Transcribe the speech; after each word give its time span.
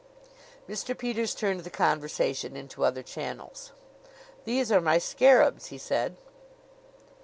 Mr. 0.67 0.97
Peters 0.97 1.35
turned 1.35 1.59
the 1.59 1.69
conversation 1.69 2.57
into 2.57 2.83
other 2.83 3.03
channels. 3.03 3.71
"These 4.45 4.71
are 4.71 4.81
my 4.81 4.97
scarabs," 4.97 5.67
he 5.67 5.77
said. 5.77 6.15